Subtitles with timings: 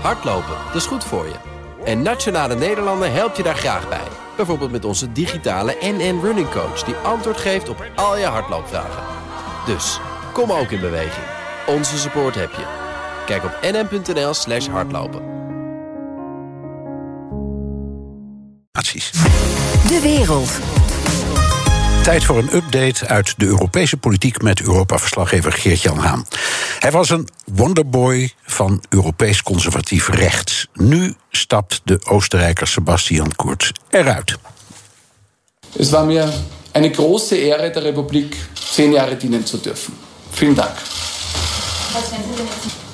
[0.00, 1.34] Hardlopen, dat is goed voor je.
[1.84, 4.08] En Nationale Nederlanden helpt je daar graag bij.
[4.36, 6.82] Bijvoorbeeld met onze digitale NN Running Coach...
[6.82, 9.02] die antwoord geeft op al je hardloopvragen.
[9.66, 10.00] Dus,
[10.32, 11.26] kom ook in beweging.
[11.66, 12.64] Onze support heb je.
[13.26, 15.34] Kijk op nn.nl slash hardlopen.
[19.88, 20.50] De wereld.
[22.02, 26.26] Tijd voor een update uit de Europese politiek met Europa-verslaggever Geert-Jan Haan.
[26.78, 30.66] Hij was een wonderboy van Europees conservatief rechts.
[30.74, 34.38] Nu stapt de Oostenrijker Sebastian Kurz eruit.
[35.78, 36.32] Es war mir
[36.72, 38.36] eine große Ehre, der Republik
[38.72, 39.94] zehn Jahre dienen zu dürfen.
[40.30, 40.76] Vielen Dank.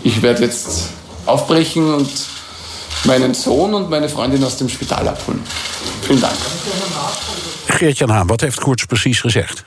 [0.02, 0.88] Ich werde jetzt
[1.24, 2.10] aufbrechen und
[3.04, 5.42] meinen Sohn und meine Freundin aus dem Spital abholen.
[6.02, 6.36] Vielen Dank.
[7.78, 9.64] Geert-Jan Haan, wat heeft Koerts precies gezegd?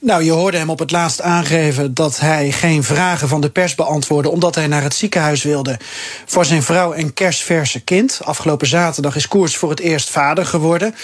[0.00, 3.74] Nou, je hoorde hem op het laatst aangeven dat hij geen vragen van de pers
[3.74, 5.78] beantwoordde, omdat hij naar het ziekenhuis wilde
[6.24, 8.20] voor zijn vrouw en kerstverse kind.
[8.24, 10.94] Afgelopen zaterdag is Koers voor het eerst vader geworden.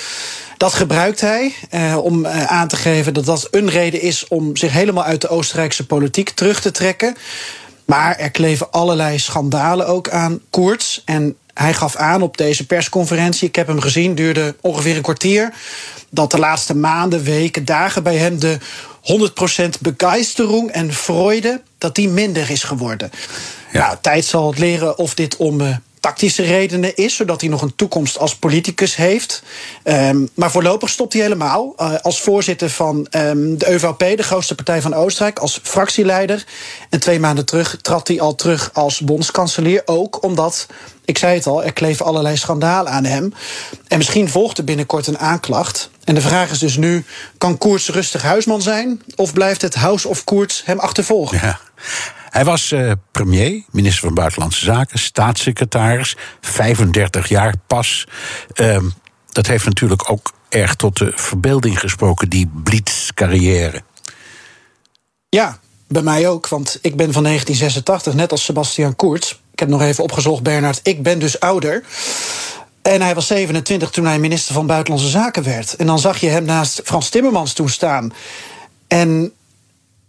[0.56, 4.56] Dat gebruikt hij eh, om eh, aan te geven dat dat een reden is om
[4.56, 7.16] zich helemaal uit de Oostenrijkse politiek terug te trekken.
[7.84, 11.02] Maar er kleven allerlei schandalen ook aan Koerts.
[11.04, 15.52] En hij gaf aan op deze persconferentie, ik heb hem gezien, duurde ongeveer een kwartier,
[16.10, 18.58] dat de laatste maanden, weken, dagen bij hem de
[19.02, 23.10] 100% begeisterung en freude, dat die minder is geworden.
[23.72, 23.86] Ja.
[23.86, 27.62] Nou, tijd zal het leren of dit om uh, tactische redenen is, zodat hij nog
[27.62, 29.42] een toekomst als politicus heeft.
[29.84, 31.74] Um, maar voorlopig stopt hij helemaal.
[31.80, 36.44] Uh, als voorzitter van um, de EVP, de grootste partij van Oostenrijk, als fractieleider.
[36.90, 39.82] En twee maanden terug trad hij al terug als bondskanselier.
[39.84, 40.66] Ook omdat,
[41.04, 43.34] ik zei het al, er kleven allerlei schandalen aan hem.
[43.88, 45.90] En misschien volgt er binnenkort een aanklacht.
[46.04, 47.04] En de vraag is dus nu:
[47.38, 49.02] kan Koerts rustig huisman zijn?
[49.16, 51.38] Of blijft het House of Koerts hem achtervolgen?
[51.42, 51.60] Ja.
[52.32, 58.06] Hij was uh, premier, minister van Buitenlandse Zaken, staatssecretaris, 35 jaar pas.
[58.54, 58.76] Uh,
[59.32, 63.82] dat heeft natuurlijk ook erg tot de verbeelding gesproken, die blitzcarrière.
[65.28, 65.58] Ja,
[65.88, 69.30] bij mij ook, want ik ben van 1986, net als Sebastian Kurz.
[69.52, 70.80] Ik heb nog even opgezocht, Bernard.
[70.82, 71.84] Ik ben dus ouder.
[72.82, 75.76] En hij was 27 toen hij minister van Buitenlandse Zaken werd.
[75.76, 78.12] En dan zag je hem naast Frans Timmermans toen staan.
[78.88, 79.32] En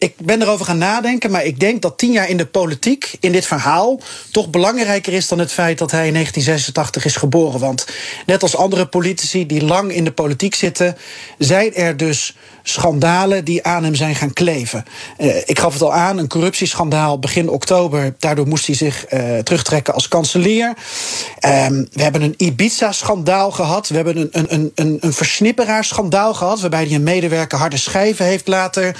[0.03, 3.31] ik ben erover gaan nadenken, maar ik denk dat tien jaar in de politiek, in
[3.31, 3.99] dit verhaal,
[4.31, 7.59] toch belangrijker is dan het feit dat hij in 1986 is geboren.
[7.59, 7.87] Want
[8.25, 10.97] net als andere politici die lang in de politiek zitten,
[11.37, 14.85] zijn er dus schandalen die aan hem zijn gaan kleven.
[15.17, 18.15] Uh, ik gaf het al aan, een corruptieschandaal begin oktober.
[18.19, 20.67] Daardoor moest hij zich uh, terugtrekken als kanselier.
[20.67, 23.87] Um, we hebben een Ibiza-schandaal gehad.
[23.87, 26.61] We hebben een, een, een, een versnipperaar-schandaal gehad...
[26.61, 28.93] waarbij hij een medewerker harde schijven heeft laten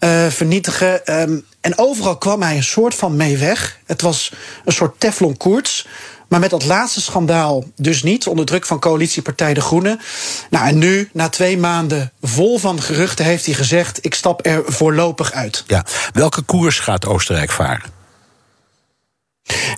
[0.00, 1.20] uh, vernietigen.
[1.20, 3.78] Um, en overal kwam hij een soort van mee weg.
[3.86, 4.32] Het was
[4.64, 5.86] een soort Teflon Koerts.
[6.28, 10.00] Maar met dat laatste schandaal dus niet, onder druk van coalitiepartij De Groenen.
[10.50, 14.62] Nou, en nu, na twee maanden vol van geruchten, heeft hij gezegd: ik stap er
[14.66, 15.64] voorlopig uit.
[15.66, 15.84] Ja.
[16.12, 17.99] Welke koers gaat Oostenrijk varen?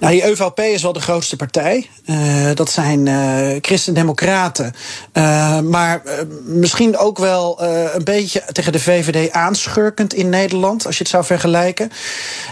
[0.00, 1.88] Nou, die EVP is wel de grootste partij.
[2.06, 2.16] Uh,
[2.54, 4.74] dat zijn uh, christendemocraten.
[5.12, 6.02] Uh, maar
[6.44, 11.24] misschien ook wel een beetje tegen de VVD aanschurkend in Nederland, als je het zou
[11.24, 11.90] vergelijken.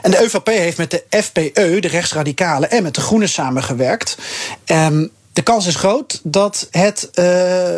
[0.03, 4.16] En de EVP heeft met de FPE, de rechtsradicalen, en met de Groenen samengewerkt.
[4.66, 7.24] Um, de kans is groot dat het uh,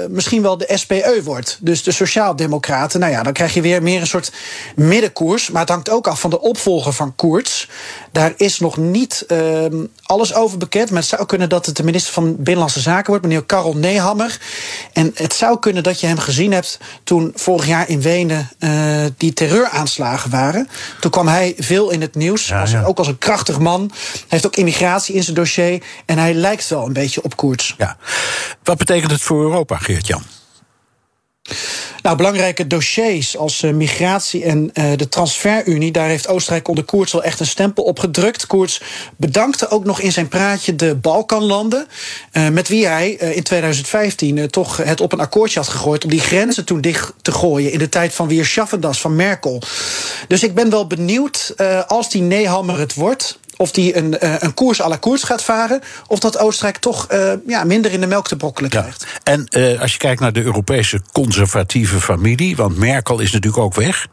[0.09, 1.59] misschien wel de SPE wordt.
[1.61, 3.01] Dus de Sociaaldemocraten.
[3.01, 4.33] Nou ja, dan krijg je weer meer een soort
[4.77, 5.51] middenkoers.
[5.51, 7.69] Maar het hangt ook af van de opvolger van Koerts.
[8.13, 9.65] Daar is nog niet uh,
[10.13, 10.91] alles over bekend.
[10.91, 14.39] Maar het zou kunnen dat het de minister van Binnenlandse Zaken wordt, meneer Karel Nehammer.
[14.93, 19.05] En het zou kunnen dat je hem gezien hebt toen vorig jaar in Wenen uh,
[19.17, 20.69] die terreuraanslagen waren.
[21.01, 22.49] Toen kwam hij veel in het nieuws.
[22.49, 22.85] Ja, ja.
[22.85, 23.91] Ook als een krachtig man.
[23.93, 25.83] Hij heeft ook immigratie in zijn dossier.
[26.07, 27.75] En hij lijkt wel een beetje op Koerts.
[27.79, 27.97] Ja.
[28.63, 30.23] Wat betekent het voor Europa, Geert-Jan?
[32.03, 35.93] Nou, belangrijke dossiers als uh, migratie en uh, de transferunie...
[35.93, 38.47] daar heeft Oostenrijk onder Koerts wel echt een stempel op gedrukt.
[38.47, 38.81] Koerts
[39.17, 41.87] bedankte ook nog in zijn praatje de Balkanlanden...
[42.33, 46.05] Uh, met wie hij in 2015 toch het op een akkoordje had gegooid...
[46.05, 49.63] om die grenzen toen dicht te gooien in de tijd van Weer Schaffendas van Merkel.
[50.29, 51.55] Dus ik ben wel benieuwd,
[51.87, 55.43] als die Nehammer het wordt of die een, uh, een koers à la koers gaat
[55.43, 59.07] varen, of dat Oostenrijk toch uh, ja, minder in de melk te brokkelen krijgt.
[59.09, 59.33] Ja.
[59.33, 63.75] En uh, als je kijkt naar de Europese conservatieve familie, want Merkel is natuurlijk ook
[63.75, 64.07] weg.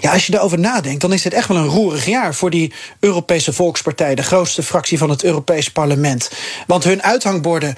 [0.00, 2.72] Ja, als je erover nadenkt, dan is dit echt wel een roerig jaar voor die
[3.00, 6.30] Europese Volkspartij, de grootste fractie van het Europees Parlement.
[6.66, 7.74] Want hun uithangborden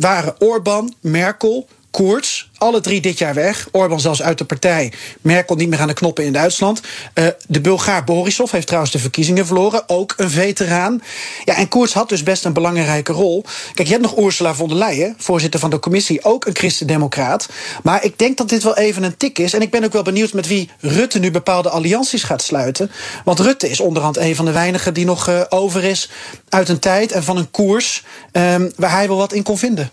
[0.00, 3.68] waren Orbán, Merkel, Koerts, alle drie dit jaar weg.
[3.72, 4.92] Orbán zelfs uit de partij.
[5.20, 6.80] Merkel niet meer aan de knoppen in Duitsland.
[7.14, 9.88] Uh, de Bulgaar Borisov heeft trouwens de verkiezingen verloren.
[9.88, 11.02] Ook een veteraan.
[11.44, 13.44] Ja, en Koers had dus best een belangrijke rol.
[13.74, 17.48] Kijk, je hebt nog Ursula von der Leyen, voorzitter van de commissie, ook een christendemocraat.
[17.82, 19.52] Maar ik denk dat dit wel even een tik is.
[19.52, 22.90] En ik ben ook wel benieuwd met wie Rutte nu bepaalde allianties gaat sluiten.
[23.24, 26.10] Want Rutte is onderhand een van de weinigen die nog uh, over is
[26.48, 29.90] uit een tijd en van een koers um, waar hij wel wat in kon vinden.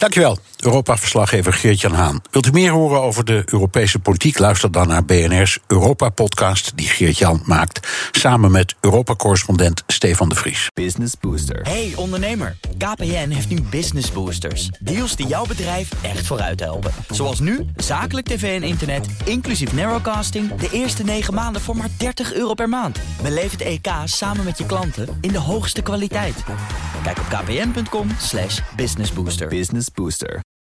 [0.00, 2.22] Dankjewel, Europa-verslaggever Geert-Jan Haan.
[2.30, 4.38] Wilt u meer horen over de Europese politiek?
[4.38, 7.88] Luister dan naar BNR's Europa-podcast die Geert-Jan maakt...
[8.10, 10.66] samen met Europa-correspondent Stefan de Vries.
[10.74, 11.60] Business Booster.
[11.62, 14.70] Hey ondernemer, KPN heeft nu Business Boosters.
[14.78, 16.92] Deals die jouw bedrijf echt vooruit helpen.
[17.10, 20.54] Zoals nu, zakelijk tv en internet, inclusief narrowcasting...
[20.54, 22.98] de eerste 9 maanden voor maar 30 euro per maand.
[23.22, 26.44] Beleef het EK samen met je klanten in de hoogste kwaliteit.
[27.02, 28.08] Kijk op kpn.com
[28.76, 29.48] businessbooster.
[29.48, 30.42] Business Booster.